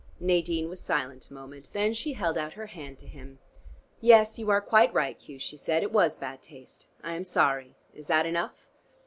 [0.19, 1.69] Nadine was silent a moment.
[1.73, 3.37] Then she held out her hand to him.
[3.99, 5.83] "Yes, you are quite right, Hugh," she said.
[5.83, 6.87] "It was bad taste.
[7.03, 7.75] I am sorry.
[7.93, 8.71] Is that enough?"